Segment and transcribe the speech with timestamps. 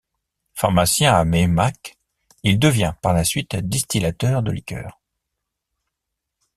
[0.55, 1.95] Pharmacien à Meymac,
[2.41, 4.99] il devient par la suite distillateur de liqueurs.